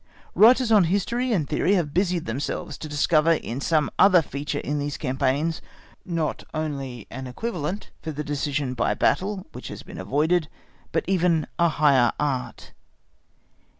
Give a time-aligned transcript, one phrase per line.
[0.33, 4.57] Writers on history and theory have then busied themselves to discover in some other feature
[4.57, 5.61] in these campaigns
[6.03, 10.47] not only an equivalent for the decision by battle which has been avoided,
[10.91, 12.73] but even a higher art.